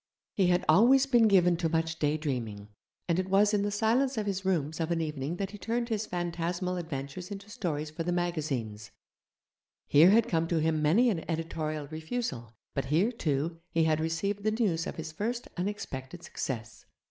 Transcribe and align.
He 0.33 0.47
had 0.47 0.65
always 0.67 1.05
been 1.05 1.27
given 1.27 1.57
to 1.57 1.69
much 1.69 1.99
daydreaming, 1.99 2.69
and 3.07 3.19
it 3.19 3.29
was 3.29 3.53
in 3.53 3.61
the 3.61 3.69
silence 3.69 4.17
of 4.17 4.25
his 4.25 4.43
rooms 4.43 4.79
of 4.79 4.89
an 4.89 4.99
evening 4.99 5.35
that 5.35 5.51
he 5.51 5.59
turned 5.59 5.89
his 5.89 6.07
phantasmal 6.07 6.77
adventures 6.77 7.29
into 7.29 7.51
stories 7.51 7.91
for 7.91 8.01
the 8.01 8.11
magazines; 8.11 8.89
here 9.85 10.09
had 10.09 10.27
come 10.27 10.47
to 10.47 10.57
him 10.59 10.81
many 10.81 11.11
an 11.11 11.23
editorial 11.29 11.85
refusal, 11.89 12.51
but 12.73 12.85
here, 12.85 13.11
too, 13.11 13.59
he 13.69 13.83
had 13.83 13.99
received 13.99 14.41
the 14.43 14.49
news 14.49 14.87
of 14.87 14.95
his 14.95 15.11
first 15.11 15.47
unexpected 15.55 16.23
success. 16.23 16.87